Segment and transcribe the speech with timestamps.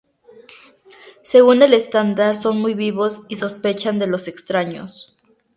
[1.21, 5.15] Según el estándar son muy vivos y sospechan de los extraños.